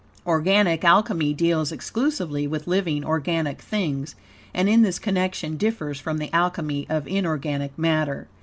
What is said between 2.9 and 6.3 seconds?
organic things, and in this connection differs from